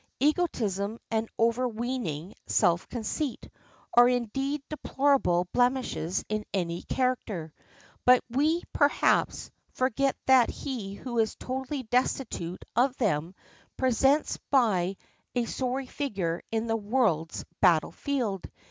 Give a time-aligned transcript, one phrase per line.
[0.19, 3.47] Egotism and overweening self conceit
[3.93, 7.53] are indeed deplorable blemishes in any character;
[8.03, 13.35] but we, perhaps, forget that he who is totally destitute of them
[13.77, 14.95] presents but
[15.35, 18.49] a sorry figure in the world's battle field.